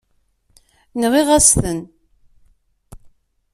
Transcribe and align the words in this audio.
Nɣiɣ-as-ten. 1.01 1.79